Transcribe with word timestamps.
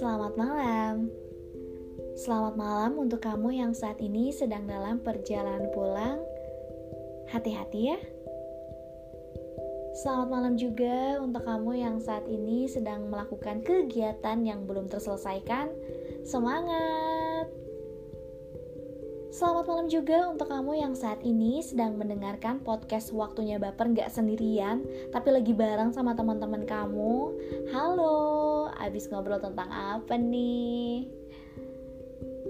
Selamat 0.00 0.32
malam. 0.32 1.12
Selamat 2.16 2.56
malam 2.56 3.04
untuk 3.04 3.20
kamu 3.20 3.52
yang 3.52 3.76
saat 3.76 4.00
ini 4.00 4.32
sedang 4.32 4.64
dalam 4.64 4.96
perjalanan 5.04 5.68
pulang. 5.76 6.24
Hati-hati 7.28 7.92
ya. 7.92 8.00
Selamat 10.00 10.28
malam 10.32 10.54
juga 10.56 11.20
untuk 11.20 11.44
kamu 11.44 11.84
yang 11.84 11.96
saat 12.00 12.24
ini 12.32 12.64
sedang 12.64 13.12
melakukan 13.12 13.60
kegiatan 13.60 14.40
yang 14.40 14.64
belum 14.64 14.88
terselesaikan. 14.88 15.68
Semangat! 16.24 17.09
Selamat 19.40 19.72
malam 19.72 19.88
juga 19.88 20.28
untuk 20.28 20.52
kamu 20.52 20.84
yang 20.84 20.92
saat 20.92 21.24
ini 21.24 21.64
sedang 21.64 21.96
mendengarkan 21.96 22.60
podcast 22.60 23.08
Waktunya 23.08 23.56
Baper 23.56 23.88
nggak 23.88 24.12
sendirian, 24.12 24.84
tapi 25.16 25.32
lagi 25.32 25.56
bareng 25.56 25.96
sama 25.96 26.12
teman-teman 26.12 26.68
kamu. 26.68 27.40
Halo, 27.72 28.68
abis 28.76 29.08
ngobrol 29.08 29.40
tentang 29.40 29.72
apa 29.72 30.12
nih? 30.20 31.08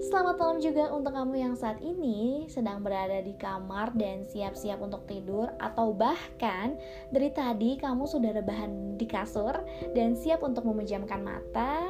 Selamat 0.03 0.35
malam 0.35 0.59
juga 0.59 0.91
untuk 0.91 1.15
kamu 1.15 1.39
yang 1.39 1.55
saat 1.55 1.79
ini 1.79 2.51
sedang 2.51 2.83
berada 2.83 3.23
di 3.23 3.39
kamar 3.39 3.95
dan 3.95 4.27
siap-siap 4.27 4.83
untuk 4.83 5.07
tidur 5.07 5.47
atau 5.63 5.95
bahkan 5.95 6.75
dari 7.07 7.31
tadi 7.31 7.79
kamu 7.79 8.03
sudah 8.03 8.35
rebahan 8.35 8.99
di 8.99 9.07
kasur 9.07 9.63
dan 9.95 10.11
siap 10.19 10.43
untuk 10.43 10.67
memejamkan 10.67 11.23
mata. 11.23 11.87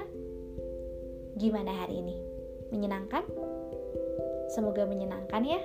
Gimana 1.42 1.74
hari 1.74 2.06
ini? 2.06 2.22
Menyenangkan? 2.70 3.26
Semoga 4.52 4.84
menyenangkan 4.84 5.48
ya. 5.48 5.62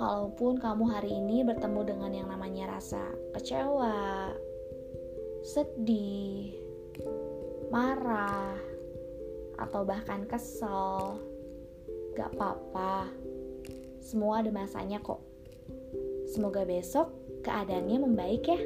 Kalaupun 0.00 0.58
kamu 0.58 0.84
hari 0.90 1.12
ini 1.12 1.44
bertemu 1.44 1.80
dengan 1.86 2.10
yang 2.10 2.28
namanya 2.32 2.80
rasa 2.80 3.04
kecewa, 3.36 4.32
sedih, 5.44 6.56
marah, 7.68 8.56
atau 9.60 9.84
bahkan 9.84 10.24
kesel, 10.24 11.20
gak 12.16 12.32
apa-apa. 12.34 13.12
Semua 14.00 14.40
ada 14.40 14.50
masanya 14.50 14.98
kok. 15.04 15.20
Semoga 16.32 16.64
besok 16.64 17.12
keadaannya 17.44 17.98
membaik 18.02 18.44
ya. 18.48 18.60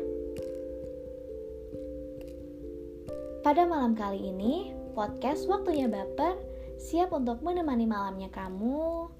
Pada 3.42 3.66
malam 3.66 3.98
kali 3.98 4.32
ini, 4.32 4.72
podcast 4.94 5.50
Waktunya 5.50 5.90
Baper 5.90 6.47
siap 6.78 7.10
untuk 7.10 7.42
menemani 7.42 7.90
malamnya 7.90 8.30
kamu, 8.30 9.10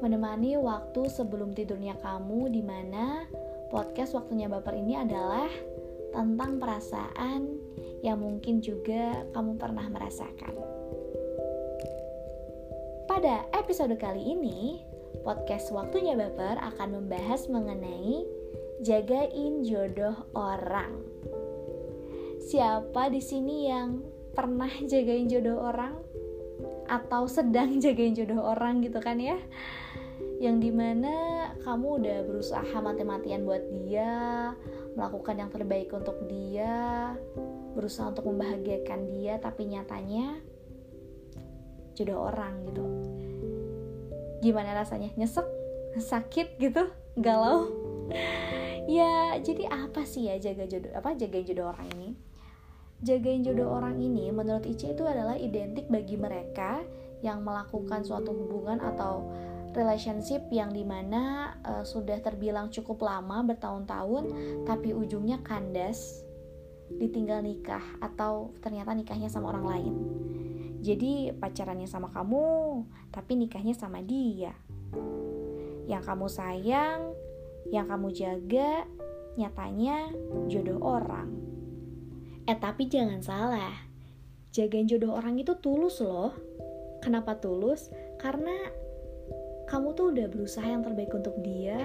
menemani 0.00 0.56
waktu 0.56 1.04
sebelum 1.12 1.52
tidurnya 1.52 2.00
kamu 2.00 2.48
di 2.48 2.64
mana 2.64 3.28
podcast 3.68 4.16
waktunya 4.16 4.48
baper 4.48 4.80
ini 4.80 4.96
adalah 4.96 5.48
tentang 6.12 6.56
perasaan 6.56 7.60
yang 8.00 8.20
mungkin 8.20 8.64
juga 8.64 9.28
kamu 9.36 9.60
pernah 9.60 9.86
merasakan. 9.92 10.54
Pada 13.04 13.44
episode 13.52 13.92
kali 14.00 14.32
ini, 14.32 14.80
podcast 15.20 15.68
Waktunya 15.70 16.16
Baper 16.16 16.56
akan 16.56 16.88
membahas 17.04 17.46
mengenai 17.52 18.24
jagain 18.80 19.62
jodoh 19.62 20.16
orang. 20.32 21.04
Siapa 22.42 23.12
di 23.12 23.22
sini 23.22 23.70
yang 23.70 24.02
pernah 24.32 24.72
jagain 24.88 25.30
jodoh 25.30 25.60
orang? 25.60 26.11
Atau 26.92 27.24
sedang 27.24 27.76
jagain 27.82 28.12
jodoh 28.12 28.44
orang 28.44 28.84
gitu 28.84 29.00
kan 29.00 29.16
ya. 29.16 29.40
Yang 30.38 30.56
di 30.68 30.70
mana 30.74 31.14
kamu 31.64 32.04
udah 32.04 32.18
berusaha 32.28 32.76
mati-matian 32.84 33.48
buat 33.48 33.64
dia 33.72 34.12
melakukan 34.92 35.40
yang 35.40 35.50
terbaik 35.50 35.88
untuk 35.96 36.20
dia 36.28 37.16
berusaha 37.72 38.12
untuk 38.12 38.28
membahagiakan 38.28 39.08
dia 39.08 39.40
tapi 39.40 39.64
nyatanya 39.64 40.36
jodoh 41.96 42.28
orang 42.28 42.68
gitu. 42.68 42.84
Gimana 44.44 44.76
rasanya? 44.76 45.08
Nyesek? 45.16 45.46
Sakit 45.96 46.60
gitu? 46.60 46.92
Galau? 47.16 47.72
Ya 48.90 49.38
jadi 49.38 49.70
apa 49.70 50.02
sih 50.02 50.26
ya 50.26 50.42
jaga 50.42 50.66
jodoh 50.66 50.90
apa 50.90 51.14
jagain 51.14 51.46
jodoh 51.46 51.70
orang 51.70 51.86
ini 51.94 52.11
Jagain 53.02 53.42
jodoh 53.42 53.66
orang 53.66 53.98
ini 53.98 54.30
menurut 54.30 54.62
Ice 54.70 54.94
itu 54.94 55.02
adalah 55.02 55.34
identik 55.34 55.90
bagi 55.90 56.14
mereka 56.14 56.86
yang 57.18 57.42
melakukan 57.42 58.06
suatu 58.06 58.30
hubungan 58.30 58.78
atau 58.78 59.26
relationship 59.74 60.46
yang 60.54 60.70
di 60.70 60.86
mana 60.86 61.50
uh, 61.66 61.82
sudah 61.82 62.22
terbilang 62.22 62.70
cukup 62.70 63.02
lama 63.02 63.42
bertahun-tahun 63.42 64.30
tapi 64.62 64.94
ujungnya 64.94 65.42
kandas 65.42 66.22
ditinggal 66.94 67.42
nikah 67.42 67.82
atau 67.98 68.54
ternyata 68.62 68.94
nikahnya 68.94 69.26
sama 69.26 69.50
orang 69.50 69.66
lain. 69.66 69.94
Jadi 70.78 71.34
pacarannya 71.34 71.90
sama 71.90 72.06
kamu 72.14 72.86
tapi 73.10 73.34
nikahnya 73.34 73.74
sama 73.74 73.98
dia. 73.98 74.54
Yang 75.90 76.02
kamu 76.06 76.26
sayang 76.30 77.00
yang 77.74 77.90
kamu 77.90 78.14
jaga 78.14 78.86
nyatanya 79.34 80.06
jodoh 80.46 80.78
orang 80.78 81.41
Eh 82.42 82.58
tapi 82.58 82.90
jangan 82.90 83.22
salah, 83.22 83.74
jagain 84.50 84.90
jodoh 84.90 85.14
orang 85.14 85.38
itu 85.38 85.54
tulus 85.62 86.02
loh. 86.02 86.34
Kenapa 86.98 87.38
tulus? 87.38 87.90
Karena 88.18 88.54
kamu 89.70 89.94
tuh 89.94 90.10
udah 90.10 90.26
berusaha 90.26 90.66
yang 90.66 90.82
terbaik 90.82 91.14
untuk 91.14 91.38
dia, 91.42 91.78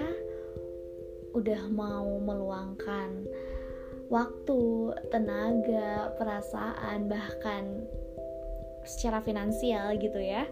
udah 1.37 1.61
mau 1.69 2.17
meluangkan 2.17 3.29
waktu, 4.09 4.93
tenaga, 5.13 6.15
perasaan, 6.17 7.05
bahkan 7.05 7.85
secara 8.87 9.21
finansial 9.21 9.93
gitu 10.01 10.17
ya. 10.17 10.49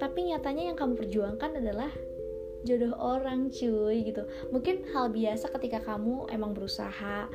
Tapi 0.00 0.32
nyatanya 0.32 0.72
yang 0.72 0.78
kamu 0.78 0.96
perjuangkan 0.96 1.60
adalah 1.60 1.90
jodoh 2.64 2.94
orang 2.96 3.52
cuy 3.52 4.06
gitu. 4.06 4.24
Mungkin 4.48 4.88
hal 4.96 5.12
biasa 5.12 5.52
ketika 5.58 5.82
kamu 5.82 6.30
emang 6.32 6.56
berusaha 6.56 7.26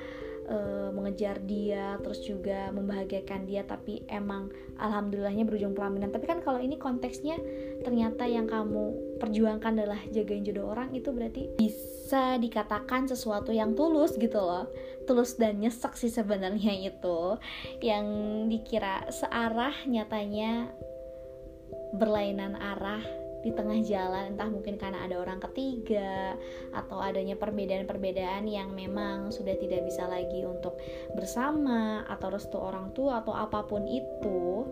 uh, 0.50 0.90
mengejar 0.94 1.42
dia 1.44 1.98
terus 2.02 2.22
juga 2.22 2.70
membahagiakan 2.74 3.46
dia 3.46 3.66
tapi 3.66 4.06
emang 4.10 4.50
alhamdulillahnya 4.78 5.46
berujung 5.46 5.74
pelaminan. 5.74 6.14
Tapi 6.14 6.26
kan 6.26 6.40
kalau 6.42 6.62
ini 6.62 6.78
konteksnya 6.78 7.38
ternyata 7.82 8.26
yang 8.26 8.50
kamu 8.50 9.18
perjuangkan 9.22 9.78
adalah 9.82 10.02
jagain 10.12 10.46
jodoh 10.46 10.74
orang 10.74 10.92
itu 10.94 11.10
berarti 11.10 11.50
bisa 11.58 12.38
dikatakan 12.38 13.10
sesuatu 13.10 13.50
yang 13.52 13.74
tulus 13.74 14.16
gitu 14.18 14.38
loh. 14.38 14.70
Tulus 15.06 15.38
dan 15.38 15.62
nyesek 15.62 15.94
sih 15.98 16.10
sebenarnya 16.10 16.74
itu. 16.94 17.38
Yang 17.82 18.06
dikira 18.50 19.06
searah 19.14 19.74
nyatanya 19.86 20.70
berlainan 21.96 22.58
arah 22.58 23.25
di 23.46 23.54
tengah 23.54 23.78
jalan 23.86 24.34
entah 24.34 24.50
mungkin 24.50 24.82
karena 24.82 25.06
ada 25.06 25.22
orang 25.22 25.38
ketiga 25.38 26.34
atau 26.74 26.98
adanya 26.98 27.38
perbedaan-perbedaan 27.38 28.50
yang 28.50 28.74
memang 28.74 29.30
sudah 29.30 29.54
tidak 29.62 29.86
bisa 29.86 30.10
lagi 30.10 30.42
untuk 30.42 30.82
bersama 31.14 32.02
atau 32.10 32.34
restu 32.34 32.58
orang 32.58 32.90
tua 32.98 33.22
atau 33.22 33.38
apa 33.38 33.62
pun 33.70 33.86
itu 33.86 34.66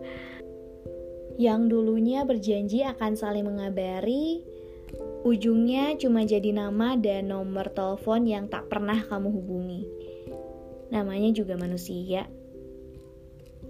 yang 1.38 1.70
dulunya 1.70 2.26
berjanji 2.26 2.82
akan 2.82 3.14
saling 3.14 3.46
mengabari 3.46 4.42
ujungnya 5.22 5.94
cuma 5.94 6.26
jadi 6.26 6.50
nama 6.50 6.98
dan 6.98 7.30
nomor 7.30 7.70
telepon 7.70 8.26
yang 8.26 8.50
tak 8.50 8.68
pernah 8.68 9.00
kamu 9.08 9.32
hubungi. 9.32 9.82
Namanya 10.92 11.32
juga 11.32 11.56
manusia. 11.56 12.28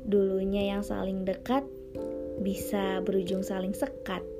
Dulunya 0.04 0.74
yang 0.74 0.82
saling 0.82 1.22
dekat 1.22 1.62
bisa 2.42 2.98
berujung 3.06 3.46
saling 3.46 3.72
sekat 3.72 4.33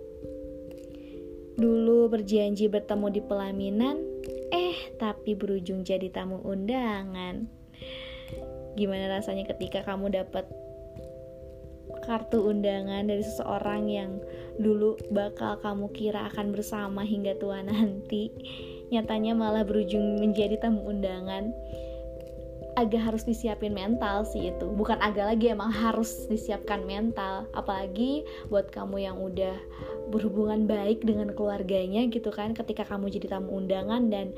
Dulu 1.55 2.11
berjanji 2.11 2.67
bertemu 2.67 3.07
di 3.15 3.21
pelaminan, 3.23 3.97
eh 4.51 4.95
tapi 4.99 5.39
berujung 5.39 5.87
jadi 5.87 6.11
tamu 6.11 6.43
undangan. 6.43 7.47
Gimana 8.75 9.07
rasanya 9.07 9.47
ketika 9.55 9.87
kamu 9.87 10.11
dapat 10.11 10.51
kartu 12.03 12.51
undangan 12.51 13.07
dari 13.07 13.23
seseorang 13.23 13.87
yang 13.87 14.19
dulu 14.59 14.99
bakal 15.15 15.57
kamu 15.63 15.89
kira 15.95 16.27
akan 16.29 16.51
bersama 16.51 17.07
hingga 17.07 17.39
tua 17.39 17.63
nanti, 17.63 18.35
nyatanya 18.91 19.39
malah 19.39 19.63
berujung 19.63 20.19
menjadi 20.19 20.59
tamu 20.59 20.85
undangan 20.91 21.55
agak 22.75 23.03
harus 23.11 23.23
disiapin 23.23 23.75
mental 23.75 24.27
sih 24.27 24.51
itu. 24.51 24.67
Bukan 24.71 24.99
agak 24.99 25.35
lagi 25.35 25.55
emang 25.55 25.71
harus 25.71 26.27
disiapkan 26.27 26.83
mental. 26.83 27.47
Apalagi 27.55 28.27
buat 28.51 28.71
kamu 28.71 29.07
yang 29.07 29.17
udah 29.19 29.55
berhubungan 30.11 30.67
baik 30.67 31.07
dengan 31.07 31.33
keluarganya 31.33 32.07
gitu 32.11 32.29
kan 32.35 32.53
ketika 32.53 32.85
kamu 32.85 33.11
jadi 33.11 33.39
tamu 33.39 33.55
undangan 33.55 34.11
dan 34.11 34.35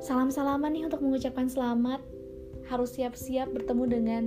salam-salaman 0.00 0.72
nih 0.72 0.84
untuk 0.88 1.04
mengucapkan 1.04 1.46
selamat. 1.46 2.00
Harus 2.64 2.96
siap-siap 2.96 3.52
bertemu 3.52 3.84
dengan 3.86 4.24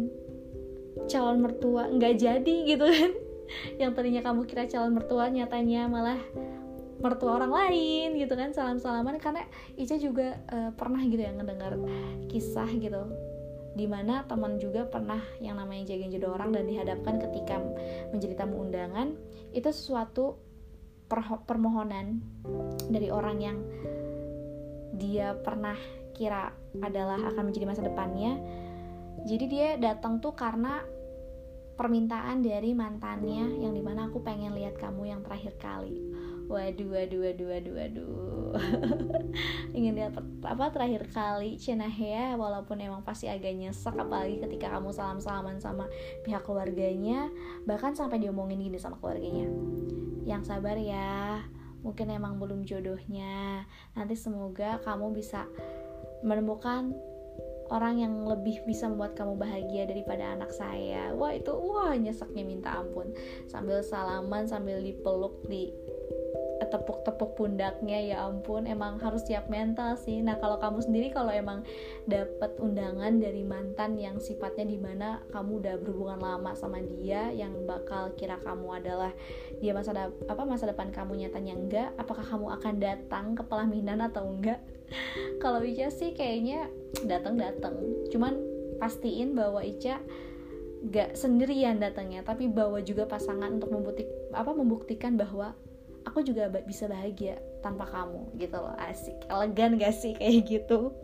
calon 1.09 1.41
mertua. 1.41 1.89
Nggak 1.89 2.13
jadi 2.21 2.55
gitu 2.69 2.85
kan. 2.85 3.11
Yang 3.81 3.91
tadinya 3.97 4.21
kamu 4.21 4.45
kira 4.45 4.69
calon 4.69 4.93
mertua 4.93 5.31
nyatanya 5.33 5.89
malah 5.89 6.21
mertua 6.97 7.37
orang 7.37 7.53
lain 7.53 8.17
gitu 8.17 8.33
kan 8.33 8.53
salam 8.53 8.81
salaman 8.81 9.21
karena 9.21 9.45
Ica 9.77 10.01
juga 10.01 10.41
uh, 10.49 10.73
pernah 10.73 11.01
gitu 11.05 11.21
ya 11.21 11.31
ngedengar 11.33 11.77
kisah 12.29 12.69
gitu 12.73 13.05
di 13.77 13.85
mana 13.85 14.25
teman 14.25 14.57
juga 14.57 14.89
pernah 14.89 15.21
yang 15.37 15.61
namanya 15.61 15.93
jagain 15.93 16.09
jodoh 16.09 16.33
orang 16.33 16.49
dan 16.49 16.65
dihadapkan 16.65 17.21
ketika 17.21 17.61
menjadi 18.09 18.33
tamu 18.33 18.65
undangan. 18.65 19.13
Itu 19.53 19.69
sesuatu 19.69 20.41
permohonan 21.45 22.17
dari 22.89 23.13
orang 23.13 23.37
yang 23.37 23.57
dia 24.97 25.37
pernah 25.37 25.77
kira 26.17 26.49
adalah 26.81 27.21
akan 27.29 27.53
menjadi 27.53 27.65
masa 27.69 27.85
depannya. 27.85 28.41
Jadi 29.29 29.45
dia 29.45 29.77
datang 29.77 30.17
tuh 30.25 30.33
karena 30.33 30.81
permintaan 31.77 32.41
dari 32.41 32.73
mantannya 32.73 33.61
yang 33.61 33.77
di 33.77 33.85
mana 33.85 34.09
aku 34.09 34.25
pengen 34.25 34.57
lihat 34.57 34.81
kamu 34.81 35.13
yang 35.13 35.21
terakhir 35.21 35.53
kali 35.61 36.01
waduh 36.47 36.87
waduh 36.87 37.19
waduh 37.27 37.47
waduh 37.47 37.73
waduh. 37.75 38.55
Ingin 39.77 39.93
lihat 39.99 40.15
apa 40.47 40.71
terakhir 40.71 41.11
kali 41.11 41.59
cenah 41.59 41.91
ya 41.91 42.33
walaupun 42.39 42.79
emang 42.79 43.03
pasti 43.03 43.27
agak 43.27 43.53
nyesek 43.53 43.93
apalagi 43.93 44.39
ketika 44.39 44.71
kamu 44.71 44.95
salam 44.95 45.19
salaman 45.19 45.59
sama 45.59 45.91
pihak 46.23 46.47
keluarganya 46.47 47.27
bahkan 47.67 47.91
sampai 47.93 48.23
diomongin 48.23 48.63
gini 48.63 48.79
sama 48.79 48.95
keluarganya. 49.03 49.51
Yang 50.23 50.55
sabar 50.55 50.79
ya 50.79 51.43
mungkin 51.83 52.09
emang 52.09 52.39
belum 52.39 52.63
jodohnya. 52.63 53.67
Nanti 53.93 54.15
semoga 54.15 54.79
kamu 54.81 55.13
bisa 55.13 55.45
menemukan 56.25 56.95
orang 57.67 57.99
yang 57.99 58.13
lebih 58.23 58.63
bisa 58.63 58.87
membuat 58.87 59.13
kamu 59.19 59.35
bahagia 59.35 59.83
daripada 59.87 60.33
anak 60.33 60.51
saya. 60.55 61.11
Wah 61.13 61.35
itu 61.35 61.51
wah 61.51 61.93
nyeseknya 61.93 62.43
minta 62.47 62.79
ampun. 62.79 63.11
Sambil 63.51 63.83
salaman 63.83 64.47
sambil 64.47 64.79
dipeluk 64.79 65.43
di 65.51 65.71
tepuk-tepuk 66.69 67.35
pundaknya 67.35 67.99
ya 67.99 68.17
ampun 68.27 68.67
emang 68.67 68.99
harus 68.99 69.23
siap 69.25 69.47
mental 69.47 69.95
sih. 69.97 70.19
Nah 70.21 70.37
kalau 70.37 70.59
kamu 70.59 70.83
sendiri 70.83 71.07
kalau 71.11 71.31
emang 71.31 71.63
dapat 72.05 72.55
undangan 72.59 73.17
dari 73.19 73.41
mantan 73.43 73.97
yang 73.97 74.21
sifatnya 74.21 74.67
di 74.67 74.77
mana 74.79 75.23
kamu 75.31 75.63
udah 75.63 75.75
berhubungan 75.81 76.19
lama 76.19 76.51
sama 76.53 76.79
dia 76.83 77.31
yang 77.31 77.53
bakal 77.65 78.13
kira 78.15 78.39
kamu 78.43 78.83
adalah 78.83 79.11
dia 79.59 79.71
masa 79.73 79.91
apa 80.07 80.43
masa 80.45 80.69
depan 80.69 80.93
kamu 80.93 81.27
nyatanya 81.27 81.53
enggak 81.55 81.89
apakah 81.97 82.23
kamu 82.23 82.47
akan 82.59 82.73
datang 82.77 83.25
ke 83.33 83.43
pelaminan 83.47 83.99
atau 84.03 84.27
enggak? 84.27 84.59
Kalau 85.43 85.59
Ica 85.65 85.91
sih 85.91 86.15
kayaknya 86.15 86.71
datang 87.03 87.35
datang 87.35 87.75
cuman 88.13 88.39
pastiin 88.79 89.35
bahwa 89.35 89.59
Ica 89.65 89.99
gak 90.87 91.17
sendirian 91.17 91.81
datangnya 91.81 92.21
tapi 92.21 92.45
bawa 92.45 92.79
juga 92.85 93.09
pasangan 93.09 93.57
untuk 93.57 93.73
membuktik 93.73 94.07
apa 94.31 94.53
membuktikan 94.53 95.17
bahwa 95.17 95.57
aku 96.07 96.23
juga 96.23 96.47
bisa 96.63 96.87
bahagia 96.87 97.37
tanpa 97.59 97.83
kamu 97.91 98.31
gitu 98.39 98.55
loh 98.55 98.73
asik 98.79 99.19
elegan 99.27 99.75
gak 99.75 99.91
sih 99.91 100.15
kayak 100.15 100.47
gitu 100.47 100.95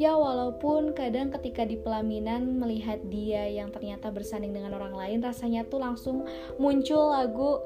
Ya 0.00 0.16
walaupun 0.16 0.96
kadang 0.96 1.28
ketika 1.28 1.60
di 1.68 1.76
pelaminan 1.76 2.56
melihat 2.56 3.04
dia 3.12 3.44
yang 3.52 3.68
ternyata 3.68 4.08
bersanding 4.08 4.56
dengan 4.56 4.72
orang 4.72 4.96
lain 4.96 5.20
rasanya 5.20 5.68
tuh 5.68 5.76
langsung 5.76 6.24
muncul 6.56 7.12
lagu 7.12 7.60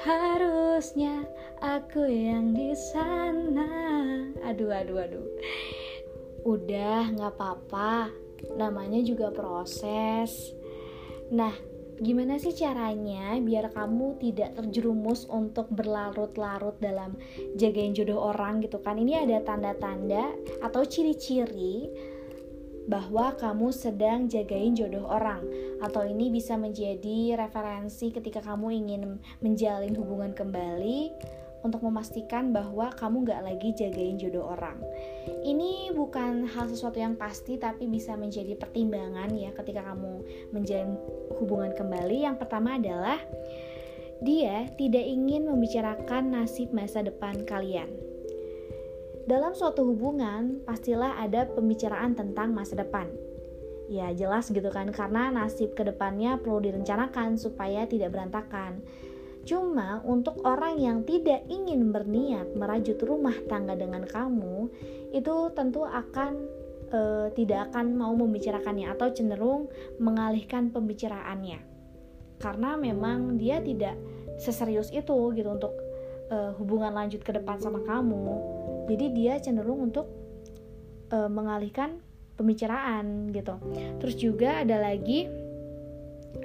Harusnya 0.00 1.26
aku 1.60 2.06
yang 2.08 2.54
di 2.54 2.72
sana. 2.72 3.68
Aduh, 4.46 4.72
aduh, 4.72 4.96
aduh. 5.02 5.28
Udah, 6.46 7.10
nggak 7.12 7.36
apa-apa. 7.36 8.08
Namanya 8.56 9.02
juga 9.04 9.28
proses. 9.28 10.56
Nah, 11.28 11.52
gimana 12.00 12.40
sih 12.40 12.56
caranya 12.56 13.36
biar 13.38 13.68
kamu 13.76 14.16
tidak 14.16 14.56
terjerumus 14.56 15.28
untuk 15.28 15.68
berlarut-larut 15.68 16.80
dalam 16.80 17.14
jagain 17.60 17.92
jodoh 17.92 18.32
orang 18.32 18.64
gitu 18.64 18.80
kan? 18.80 18.96
Ini 18.96 19.28
ada 19.28 19.44
tanda-tanda 19.44 20.32
atau 20.64 20.80
ciri-ciri 20.88 21.92
bahwa 22.88 23.36
kamu 23.36 23.70
sedang 23.70 24.26
jagain 24.26 24.74
jodoh 24.74 25.04
orang 25.06 25.44
atau 25.84 26.02
ini 26.08 26.32
bisa 26.32 26.56
menjadi 26.56 27.38
referensi 27.38 28.10
ketika 28.10 28.42
kamu 28.42 28.82
ingin 28.82 29.02
menjalin 29.44 29.94
hubungan 29.94 30.32
kembali 30.32 31.12
untuk 31.60 31.84
memastikan 31.84 32.52
bahwa 32.52 32.92
kamu 32.96 33.28
gak 33.28 33.42
lagi 33.44 33.70
jagain 33.76 34.16
jodoh 34.16 34.48
orang. 34.52 34.80
Ini 35.44 35.92
bukan 35.92 36.48
hal 36.48 36.68
sesuatu 36.68 36.96
yang 36.96 37.16
pasti 37.16 37.60
tapi 37.60 37.88
bisa 37.88 38.16
menjadi 38.16 38.56
pertimbangan 38.56 39.32
ya 39.36 39.52
ketika 39.52 39.84
kamu 39.84 40.24
menjalin 40.52 40.96
hubungan 41.36 41.72
kembali. 41.76 42.24
Yang 42.24 42.36
pertama 42.40 42.80
adalah 42.80 43.20
dia 44.20 44.68
tidak 44.76 45.04
ingin 45.04 45.48
membicarakan 45.48 46.32
nasib 46.32 46.72
masa 46.76 47.00
depan 47.00 47.44
kalian 47.48 48.10
dalam 49.30 49.54
suatu 49.54 49.86
hubungan, 49.86 50.58
pastilah 50.66 51.22
ada 51.22 51.46
pembicaraan 51.46 52.18
tentang 52.18 52.50
masa 52.50 52.74
depan. 52.74 53.06
Ya, 53.86 54.10
jelas 54.10 54.50
gitu 54.50 54.74
kan, 54.74 54.90
karena 54.90 55.30
nasib 55.30 55.78
ke 55.78 55.86
depannya 55.86 56.34
perlu 56.42 56.58
direncanakan 56.58 57.38
supaya 57.38 57.86
tidak 57.86 58.10
berantakan. 58.10 58.82
Cuma 59.50 59.98
untuk 60.06 60.38
orang 60.46 60.78
yang 60.78 61.02
tidak 61.02 61.42
ingin 61.50 61.90
berniat 61.90 62.54
merajut 62.54 63.02
rumah 63.02 63.34
tangga 63.50 63.74
dengan 63.74 64.06
kamu, 64.06 64.70
itu 65.10 65.34
tentu 65.58 65.82
akan 65.82 66.32
e, 66.86 67.00
tidak 67.34 67.74
akan 67.74 67.98
mau 67.98 68.14
membicarakannya 68.14 68.86
atau 68.94 69.10
cenderung 69.10 69.66
mengalihkan 69.98 70.70
pembicaraannya. 70.70 71.58
Karena 72.38 72.78
memang 72.78 73.42
dia 73.42 73.58
tidak 73.58 73.98
seserius 74.38 74.94
itu 74.94 75.34
gitu 75.34 75.50
untuk 75.50 75.74
e, 76.30 76.54
hubungan 76.62 76.94
lanjut 76.94 77.26
ke 77.26 77.34
depan 77.34 77.58
sama 77.58 77.82
kamu 77.82 78.60
jadi 78.90 79.06
dia 79.14 79.34
cenderung 79.38 79.86
untuk 79.86 80.10
uh, 81.14 81.30
mengalihkan 81.30 82.02
pembicaraan 82.34 83.30
gitu 83.30 83.54
terus 84.02 84.18
juga 84.18 84.66
ada 84.66 84.82
lagi 84.82 85.30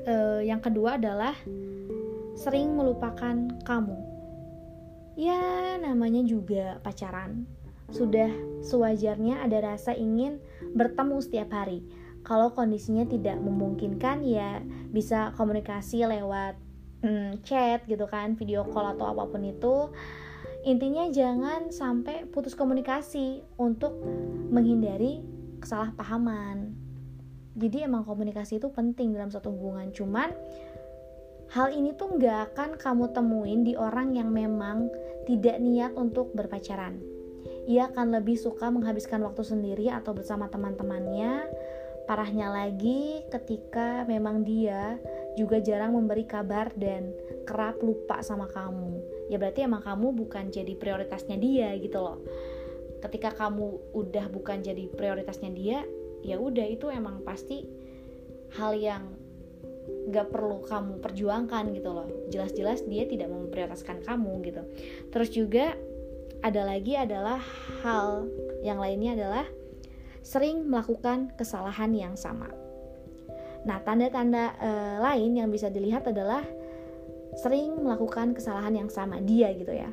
uh, 0.05 0.45
yang 0.45 0.61
kedua 0.61 1.01
adalah 1.01 1.33
sering 2.45 2.77
melupakan 2.77 3.49
kamu 3.65 3.97
ya 5.17 5.81
namanya 5.81 6.21
juga 6.21 6.77
pacaran 6.85 7.49
sudah 7.89 8.29
sewajarnya 8.61 9.41
ada 9.41 9.73
rasa 9.73 9.97
ingin 9.97 10.37
bertemu 10.77 11.17
setiap 11.25 11.49
hari 11.49 11.81
kalau 12.21 12.53
kondisinya 12.53 13.09
tidak 13.09 13.41
memungkinkan 13.41 14.21
ya 14.21 14.61
bisa 14.93 15.33
komunikasi 15.33 16.05
lewat 16.05 16.53
hmm, 17.01 17.41
chat 17.41 17.81
gitu 17.89 18.05
kan 18.05 18.37
video 18.37 18.61
call 18.69 18.93
atau 18.93 19.09
apa 19.09 19.25
pun 19.25 19.41
itu 19.41 19.89
Intinya 20.65 21.05
jangan 21.13 21.69
sampai 21.69 22.25
putus 22.25 22.57
komunikasi 22.57 23.45
untuk 23.61 24.01
menghindari 24.49 25.21
kesalahpahaman. 25.61 26.73
Jadi 27.53 27.85
emang 27.85 28.01
komunikasi 28.01 28.57
itu 28.57 28.73
penting 28.73 29.13
dalam 29.13 29.29
satu 29.29 29.53
hubungan. 29.53 29.93
Cuman 29.93 30.33
hal 31.55 31.71
ini 31.71 31.95
tuh 31.95 32.19
nggak 32.19 32.51
akan 32.51 32.69
kamu 32.75 33.15
temuin 33.15 33.63
di 33.63 33.73
orang 33.79 34.11
yang 34.11 34.27
memang 34.27 34.91
tidak 35.23 35.57
niat 35.63 35.95
untuk 35.95 36.35
berpacaran. 36.35 36.99
Ia 37.65 37.89
akan 37.89 38.19
lebih 38.19 38.35
suka 38.35 38.67
menghabiskan 38.67 39.23
waktu 39.23 39.41
sendiri 39.41 39.87
atau 39.89 40.11
bersama 40.11 40.51
teman-temannya. 40.51 41.47
Parahnya 42.05 42.53
lagi 42.53 43.25
ketika 43.33 44.05
memang 44.05 44.45
dia 44.45 44.99
juga 45.35 45.57
jarang 45.57 45.97
memberi 45.97 46.27
kabar 46.27 46.69
dan 46.77 47.09
kerap 47.49 47.81
lupa 47.83 48.21
sama 48.21 48.47
kamu 48.47 49.15
ya 49.29 49.37
berarti 49.41 49.65
emang 49.65 49.81
kamu 49.81 50.15
bukan 50.15 50.53
jadi 50.53 50.73
prioritasnya 50.77 51.37
dia 51.37 51.75
gitu 51.81 51.99
loh 51.99 52.21
ketika 53.03 53.35
kamu 53.35 53.93
udah 53.93 54.25
bukan 54.31 54.63
jadi 54.63 54.89
prioritasnya 54.89 55.51
dia 55.53 55.79
ya 56.25 56.39
udah 56.39 56.65
itu 56.65 56.89
emang 56.89 57.21
pasti 57.21 57.67
hal 58.57 58.73
yang 58.77 59.14
gak 60.15 60.31
perlu 60.31 60.63
kamu 60.63 61.03
perjuangkan 61.03 61.75
gitu 61.75 61.91
loh. 61.91 62.07
Jelas-jelas 62.31 62.87
dia 62.87 63.03
tidak 63.03 63.27
memprioritaskan 63.27 64.07
kamu 64.07 64.31
gitu. 64.47 64.63
Terus 65.11 65.29
juga 65.35 65.75
ada 66.39 66.61
lagi 66.63 66.95
adalah 66.95 67.41
hal 67.83 68.29
yang 68.63 68.79
lainnya 68.79 69.17
adalah 69.19 69.45
sering 70.25 70.65
melakukan 70.65 71.35
kesalahan 71.37 71.93
yang 71.93 72.15
sama. 72.17 72.49
Nah 73.65 73.81
tanda-tanda 73.81 74.53
e, 74.61 74.69
lain 75.01 75.31
yang 75.37 75.49
bisa 75.49 75.69
dilihat 75.73 76.05
adalah 76.09 76.45
sering 77.37 77.81
melakukan 77.81 78.37
kesalahan 78.37 78.85
yang 78.85 78.89
sama 78.89 79.21
dia 79.21 79.51
gitu 79.53 79.73
ya. 79.73 79.89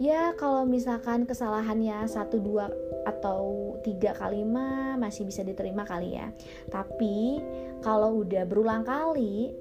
Ya 0.00 0.34
kalau 0.34 0.66
misalkan 0.66 1.28
kesalahannya 1.28 2.08
satu 2.08 2.40
dua 2.42 2.66
atau 3.06 3.72
tiga 3.86 4.16
kali 4.16 4.42
mah 4.42 4.98
masih 4.98 5.28
bisa 5.28 5.44
diterima 5.44 5.84
kali 5.84 6.16
ya. 6.16 6.32
Tapi 6.68 7.38
kalau 7.82 8.22
udah 8.22 8.46
berulang 8.46 8.86
kali 8.86 9.52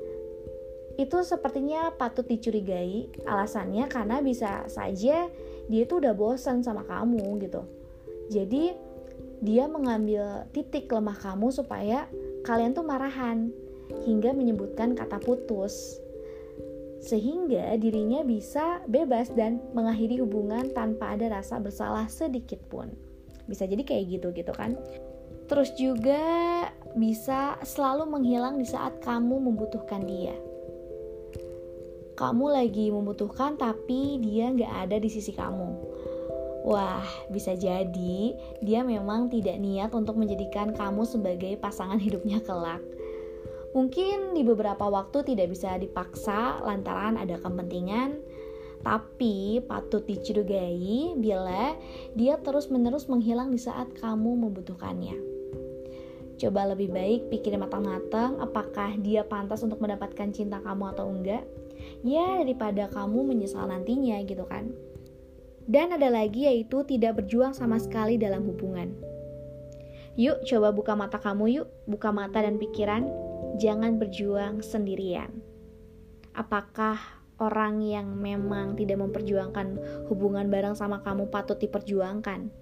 itu 0.95 1.17
sepertinya 1.25 1.89
patut 1.97 2.23
dicurigai 2.29 3.09
alasannya 3.25 3.89
karena 3.89 4.21
bisa 4.21 4.69
saja 4.69 5.27
dia 5.67 5.83
tuh 5.89 6.03
udah 6.03 6.13
bosan 6.13 6.61
sama 6.61 6.85
kamu 6.85 7.41
gitu 7.41 7.65
jadi 8.29 8.77
dia 9.41 9.65
mengambil 9.65 10.45
titik 10.53 10.85
lemah 10.93 11.17
kamu 11.17 11.49
supaya 11.49 12.05
kalian 12.45 12.77
tuh 12.77 12.85
marahan 12.85 13.49
hingga 14.05 14.31
menyebutkan 14.37 14.93
kata 14.93 15.17
putus 15.17 15.97
sehingga 17.01 17.73
dirinya 17.81 18.21
bisa 18.21 18.85
bebas 18.85 19.33
dan 19.33 19.57
mengakhiri 19.73 20.21
hubungan 20.21 20.69
tanpa 20.69 21.17
ada 21.17 21.41
rasa 21.41 21.57
bersalah 21.57 22.05
sedikit 22.05 22.61
pun. 22.69 22.93
Bisa 23.49 23.65
jadi 23.65 23.81
kayak 23.81 24.05
gitu 24.05 24.27
gitu 24.37 24.53
kan. 24.53 24.77
Terus 25.51 25.75
juga 25.75 26.23
bisa 26.95 27.59
selalu 27.59 28.07
menghilang 28.07 28.55
di 28.55 28.63
saat 28.63 29.03
kamu 29.03 29.51
membutuhkan 29.51 30.07
dia. 30.07 30.31
Kamu 32.15 32.55
lagi 32.55 32.87
membutuhkan 32.87 33.59
tapi 33.59 34.15
dia 34.23 34.47
nggak 34.47 34.87
ada 34.87 34.95
di 34.95 35.11
sisi 35.11 35.35
kamu. 35.35 35.75
Wah, 36.63 37.03
bisa 37.27 37.51
jadi 37.51 38.31
dia 38.63 38.79
memang 38.87 39.27
tidak 39.27 39.59
niat 39.59 39.91
untuk 39.91 40.15
menjadikan 40.15 40.71
kamu 40.71 41.03
sebagai 41.03 41.59
pasangan 41.59 41.99
hidupnya 42.05 42.39
kelak. 42.39 42.79
Mungkin 43.75 44.31
di 44.31 44.47
beberapa 44.47 44.87
waktu 44.87 45.35
tidak 45.35 45.51
bisa 45.51 45.75
dipaksa 45.75 46.63
lantaran 46.63 47.19
ada 47.19 47.35
kepentingan, 47.39 48.23
tapi 48.87 49.59
patut 49.67 50.07
dicurigai 50.07 51.15
bila 51.19 51.75
dia 52.15 52.39
terus-menerus 52.39 53.11
menghilang 53.11 53.51
di 53.51 53.59
saat 53.59 53.91
kamu 53.99 54.47
membutuhkannya. 54.47 55.30
Coba 56.41 56.73
lebih 56.73 56.89
baik 56.89 57.29
pikirin 57.29 57.61
matang-matang 57.61 58.41
apakah 58.41 58.97
dia 58.97 59.21
pantas 59.21 59.61
untuk 59.61 59.77
mendapatkan 59.77 60.33
cinta 60.33 60.57
kamu 60.65 60.97
atau 60.97 61.05
enggak. 61.05 61.45
Ya, 62.01 62.41
daripada 62.41 62.89
kamu 62.89 63.29
menyesal 63.29 63.69
nantinya 63.69 64.17
gitu 64.25 64.49
kan. 64.49 64.73
Dan 65.69 65.93
ada 65.93 66.09
lagi 66.09 66.49
yaitu 66.49 66.81
tidak 66.89 67.21
berjuang 67.21 67.53
sama 67.53 67.77
sekali 67.77 68.17
dalam 68.17 68.41
hubungan. 68.49 68.89
Yuk 70.17 70.41
coba 70.49 70.73
buka 70.73 70.97
mata 70.97 71.21
kamu 71.21 71.61
yuk, 71.61 71.67
buka 71.85 72.09
mata 72.09 72.41
dan 72.41 72.57
pikiran, 72.57 73.05
jangan 73.61 74.01
berjuang 74.01 74.65
sendirian. 74.65 75.29
Apakah 76.33 77.21
orang 77.41 77.81
yang 77.81 78.17
memang 78.17 78.77
tidak 78.77 79.01
memperjuangkan 79.01 79.77
hubungan 80.09 80.49
bareng 80.49 80.77
sama 80.77 81.01
kamu 81.05 81.29
patut 81.33 81.57
diperjuangkan. 81.57 82.53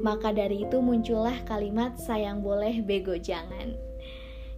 Maka 0.00 0.32
dari 0.32 0.64
itu 0.64 0.80
muncullah 0.80 1.44
kalimat 1.44 1.96
sayang 2.00 2.40
boleh 2.40 2.80
bego 2.80 3.16
jangan. 3.20 3.76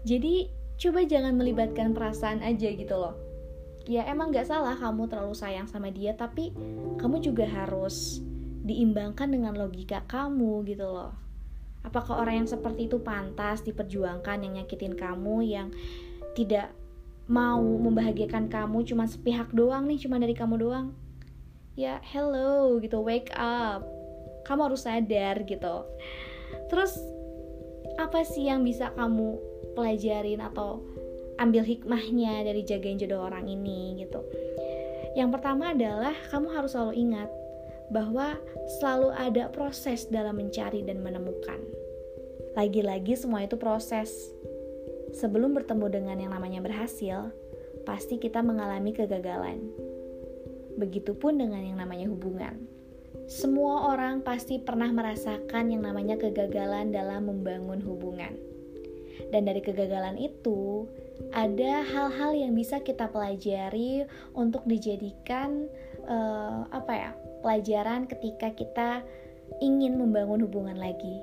Jadi 0.03 0.51
coba 0.79 1.07
jangan 1.07 1.35
melibatkan 1.35 1.95
perasaan 1.95 2.43
aja 2.43 2.71
gitu 2.71 2.95
loh. 2.95 3.15
Ya 3.87 4.07
emang 4.07 4.31
gak 4.31 4.47
salah 4.47 4.79
kamu 4.79 5.11
terlalu 5.11 5.35
sayang 5.35 5.67
sama 5.67 5.91
dia 5.91 6.15
tapi 6.15 6.55
kamu 7.03 7.19
juga 7.19 7.47
harus 7.51 8.23
diimbangkan 8.63 9.27
dengan 9.27 9.59
logika 9.59 10.07
kamu 10.07 10.63
gitu 10.71 10.87
loh. 10.87 11.15
Apakah 11.83 12.23
orang 12.23 12.47
yang 12.47 12.49
seperti 12.49 12.87
itu 12.87 13.03
pantas 13.03 13.67
diperjuangkan 13.67 14.47
yang 14.47 14.63
nyakitin 14.63 14.95
kamu 14.95 15.37
yang 15.51 15.69
tidak 16.39 16.71
mau 17.27 17.63
membahagiakan 17.63 18.51
kamu 18.51 18.83
cuma 18.87 19.07
sepihak 19.07 19.51
doang 19.55 19.87
nih 19.87 19.99
cuma 20.03 20.19
dari 20.19 20.35
kamu 20.35 20.59
doang 20.59 20.87
ya 21.79 22.03
hello 22.03 22.77
gitu 22.83 22.99
wake 23.01 23.31
up 23.39 23.87
kamu 24.45 24.73
harus 24.73 24.85
sadar 24.85 25.43
gitu 25.47 25.87
terus 26.69 26.99
apa 28.01 28.25
sih 28.25 28.49
yang 28.49 28.65
bisa 28.65 28.91
kamu 28.97 29.37
pelajarin 29.77 30.41
atau 30.41 30.81
ambil 31.41 31.65
hikmahnya 31.65 32.45
dari 32.45 32.63
jagain 32.65 33.01
jodoh 33.01 33.27
orang 33.27 33.49
ini 33.49 33.99
gitu 34.01 34.21
yang 35.13 35.29
pertama 35.29 35.77
adalah 35.77 36.17
kamu 36.33 36.49
harus 36.57 36.73
selalu 36.73 36.95
ingat 36.97 37.29
bahwa 37.93 38.41
selalu 38.81 39.13
ada 39.13 39.53
proses 39.53 40.09
dalam 40.09 40.41
mencari 40.41 40.81
dan 40.81 41.05
menemukan. 41.05 41.61
Lagi-lagi 42.57 43.13
semua 43.21 43.45
itu 43.45 43.61
proses 43.61 44.33
sebelum 45.13 45.53
bertemu 45.53 45.87
dengan 45.93 46.17
yang 46.17 46.33
namanya 46.33 46.65
berhasil, 46.65 47.29
pasti 47.85 48.17
kita 48.17 48.41
mengalami 48.41 48.97
kegagalan. 48.97 49.61
Begitupun 50.81 51.37
dengan 51.37 51.61
yang 51.61 51.77
namanya 51.77 52.09
hubungan. 52.09 52.65
Semua 53.31 53.93
orang 53.95 54.23
pasti 54.23 54.59
pernah 54.59 54.91
merasakan 54.91 55.73
yang 55.73 55.83
namanya 55.83 56.19
kegagalan 56.19 56.91
dalam 56.91 57.29
membangun 57.29 57.81
hubungan. 57.83 58.35
Dan 59.31 59.47
dari 59.49 59.61
kegagalan 59.61 60.19
itu, 60.19 60.89
ada 61.33 61.85
hal-hal 61.87 62.35
yang 62.35 62.53
bisa 62.53 62.83
kita 62.83 63.09
pelajari 63.09 64.05
untuk 64.35 64.67
dijadikan 64.67 65.71
uh, 66.09 66.67
apa 66.69 66.93
ya? 66.93 67.11
pelajaran 67.43 68.07
ketika 68.07 68.55
kita 68.55 68.91
ingin 69.59 69.99
membangun 69.99 70.47
hubungan 70.47 70.79
lagi 70.79 71.21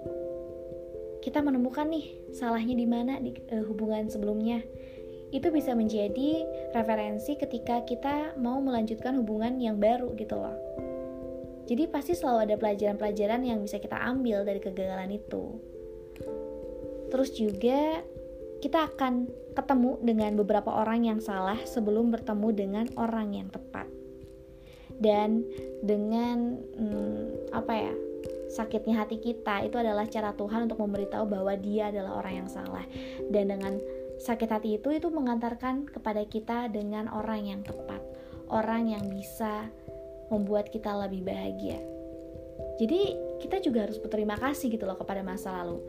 kita 1.19 1.43
menemukan 1.43 1.87
nih 1.87 2.15
salahnya 2.31 2.75
di 2.75 2.87
mana 2.87 3.19
di 3.19 3.35
uh, 3.51 3.63
hubungan 3.67 4.07
sebelumnya 4.07 4.63
itu 5.29 5.47
bisa 5.53 5.77
menjadi 5.77 6.47
referensi 6.73 7.37
ketika 7.37 7.85
kita 7.85 8.33
mau 8.39 8.57
melanjutkan 8.57 9.13
hubungan 9.21 9.61
yang 9.61 9.77
baru 9.77 10.11
gitu 10.17 10.35
loh 10.39 10.57
jadi 11.69 11.85
pasti 11.85 12.17
selalu 12.17 12.49
ada 12.49 12.55
pelajaran-pelajaran 12.57 13.45
yang 13.45 13.61
bisa 13.61 13.77
kita 13.77 13.93
ambil 13.93 14.41
dari 14.41 14.57
kegagalan 14.57 15.13
itu. 15.13 15.61
Terus 17.13 17.29
juga 17.37 18.01
kita 18.57 18.89
akan 18.89 19.29
ketemu 19.53 20.01
dengan 20.01 20.33
beberapa 20.33 20.73
orang 20.73 21.05
yang 21.05 21.19
salah 21.21 21.61
sebelum 21.69 22.09
bertemu 22.09 22.49
dengan 22.57 22.85
orang 22.97 23.37
yang 23.37 23.53
tepat. 23.53 23.85
Dan 24.97 25.45
dengan 25.85 26.57
hmm, 26.57 27.53
apa 27.53 27.73
ya 27.77 27.93
sakitnya 28.49 29.05
hati 29.05 29.21
kita 29.21 29.69
itu 29.69 29.77
adalah 29.77 30.09
cara 30.09 30.33
Tuhan 30.33 30.65
untuk 30.65 30.81
memberitahu 30.81 31.29
bahwa 31.29 31.53
dia 31.53 31.93
adalah 31.93 32.17
orang 32.17 32.45
yang 32.45 32.49
salah. 32.49 32.83
Dan 33.29 33.53
dengan 33.53 33.77
sakit 34.17 34.49
hati 34.49 34.81
itu 34.81 34.89
itu 34.89 35.07
mengantarkan 35.13 35.85
kepada 35.85 36.25
kita 36.25 36.65
dengan 36.73 37.13
orang 37.13 37.45
yang 37.45 37.61
tepat. 37.61 38.01
Orang 38.49 38.89
yang 38.89 39.05
bisa 39.13 39.69
membuat 40.29 40.69
kita 40.69 40.93
lebih 41.05 41.25
bahagia 41.25 41.81
jadi 42.79 43.17
kita 43.43 43.59
juga 43.59 43.89
harus 43.89 43.99
berterima 43.99 44.39
kasih 44.39 44.71
gitu 44.71 44.87
loh 44.87 44.97
kepada 44.97 45.21
masa 45.25 45.51
lalu 45.61 45.83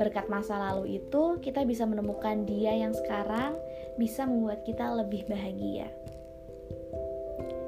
berkat 0.00 0.26
masa 0.32 0.56
lalu 0.56 0.98
itu 0.98 1.38
kita 1.44 1.68
bisa 1.68 1.84
menemukan 1.84 2.48
dia 2.48 2.72
yang 2.72 2.96
sekarang 2.96 3.54
bisa 4.00 4.24
membuat 4.24 4.64
kita 4.64 4.88
lebih 4.96 5.28
bahagia 5.28 5.92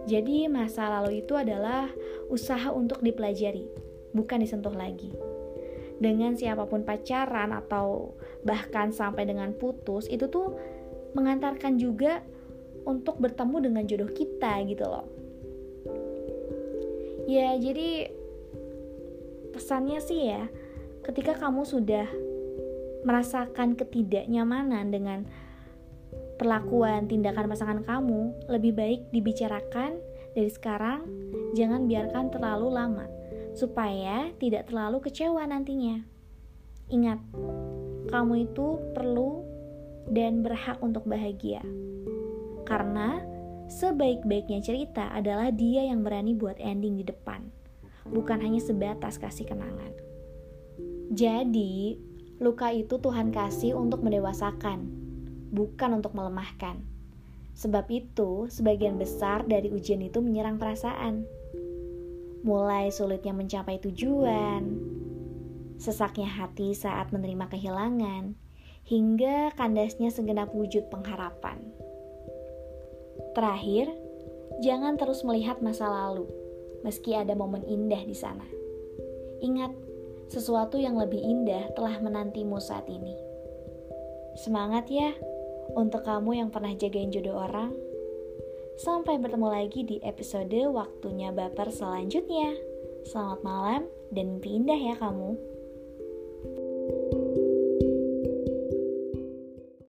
jadi 0.04 0.52
masa 0.52 0.88
lalu 1.00 1.24
itu 1.24 1.32
adalah 1.32 1.88
usaha 2.28 2.68
untuk 2.72 3.00
dipelajari 3.00 3.84
bukan 4.14 4.44
disentuh 4.44 4.72
lagi. 4.72 5.10
Dengan 5.98 6.38
siapa 6.38 6.68
pun 6.70 6.86
pacaran 6.86 7.50
atau 7.50 8.14
bahkan 8.46 8.94
sampai 8.94 9.26
dengan 9.26 9.56
putus, 9.56 10.06
itu 10.06 10.30
tuh 10.30 10.54
mengantarkan 11.16 11.76
juga 11.76 12.22
untuk 12.86 13.18
bertemu 13.18 13.56
dengan 13.70 13.84
jodoh 13.88 14.10
kita 14.10 14.62
gitu 14.68 14.86
loh. 14.86 15.06
Ya, 17.24 17.56
jadi 17.56 18.12
pesannya 19.56 20.00
sih 20.02 20.28
ya, 20.28 20.50
ketika 21.06 21.38
kamu 21.40 21.64
sudah 21.64 22.04
merasakan 23.04 23.76
ketidaknyamanan 23.76 24.88
dengan 24.92 25.28
perlakuan 26.36 27.06
tindakan 27.06 27.46
pasangan 27.48 27.80
kamu, 27.84 28.32
lebih 28.50 28.72
baik 28.74 29.00
dibicarakan 29.12 29.96
dari 30.34 30.50
sekarang, 30.50 31.06
jangan 31.54 31.86
biarkan 31.86 32.28
terlalu 32.34 32.68
lama 32.74 33.06
supaya 33.54 34.34
tidak 34.42 34.66
terlalu 34.66 34.98
kecewa 34.98 35.46
nantinya. 35.46 36.02
Ingat, 36.90 37.22
kamu 38.10 38.50
itu 38.50 38.76
perlu 38.92 39.40
dan 40.10 40.44
berhak 40.44 40.76
untuk 40.84 41.06
bahagia. 41.08 41.62
Karena 42.68 43.33
sebaik-baiknya 43.68 44.60
cerita 44.60 45.12
adalah 45.12 45.52
dia 45.52 45.84
yang 45.84 46.04
berani 46.04 46.36
buat 46.36 46.56
ending 46.60 47.00
di 47.00 47.04
depan, 47.04 47.44
bukan 48.08 48.40
hanya 48.40 48.60
sebatas 48.60 49.16
kasih 49.16 49.48
kenangan. 49.48 49.92
Jadi, 51.12 52.00
luka 52.40 52.72
itu 52.72 52.96
Tuhan 52.98 53.30
kasih 53.30 53.76
untuk 53.76 54.02
mendewasakan, 54.02 54.88
bukan 55.52 55.90
untuk 56.00 56.16
melemahkan. 56.16 56.80
Sebab 57.54 57.86
itu, 57.92 58.50
sebagian 58.50 58.98
besar 58.98 59.46
dari 59.46 59.70
ujian 59.70 60.02
itu 60.02 60.18
menyerang 60.18 60.58
perasaan 60.58 61.44
mulai 62.44 62.92
sulitnya 62.92 63.32
mencapai 63.32 63.80
tujuan, 63.80 64.68
sesaknya 65.80 66.28
hati 66.28 66.76
saat 66.76 67.08
menerima 67.08 67.48
kehilangan, 67.48 68.36
hingga 68.84 69.56
kandasnya 69.56 70.12
segenap 70.12 70.52
wujud 70.52 70.92
pengharapan. 70.92 71.72
Terakhir, 73.34 73.90
jangan 74.62 74.94
terus 74.94 75.26
melihat 75.26 75.58
masa 75.58 75.90
lalu, 75.90 76.30
meski 76.86 77.18
ada 77.18 77.34
momen 77.34 77.66
indah 77.66 78.00
di 78.06 78.14
sana. 78.14 78.46
Ingat, 79.42 79.74
sesuatu 80.30 80.78
yang 80.78 80.94
lebih 80.96 81.18
indah 81.18 81.74
telah 81.74 81.98
menantimu 81.98 82.62
saat 82.62 82.86
ini. 82.86 83.12
Semangat 84.38 84.86
ya 84.90 85.14
untuk 85.74 86.06
kamu 86.06 86.46
yang 86.46 86.50
pernah 86.54 86.74
jagain 86.78 87.10
jodoh 87.10 87.42
orang. 87.42 87.74
Sampai 88.74 89.22
bertemu 89.22 89.48
lagi 89.50 89.86
di 89.86 90.02
episode 90.02 90.54
Waktunya 90.70 91.30
Baper 91.30 91.70
selanjutnya. 91.70 92.58
Selamat 93.06 93.40
malam 93.46 93.82
dan 94.10 94.38
mimpi 94.38 94.58
indah 94.58 94.78
ya 94.78 94.94
kamu. 94.98 95.53